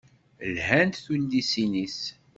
Lhant 0.55 0.95
tullisin-is. 1.03 1.99